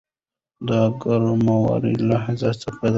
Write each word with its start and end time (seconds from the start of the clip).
دا 0.67 0.81
ګرامري 1.01 1.93
لحاظ 2.07 2.41
څپه 2.61 2.81
ده. 2.87 2.89